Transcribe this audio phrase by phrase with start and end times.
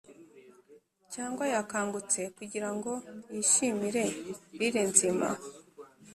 [1.13, 2.91] cyangwa yakangutse kugirango
[3.33, 4.03] yishimire
[4.57, 5.27] lyre nzima: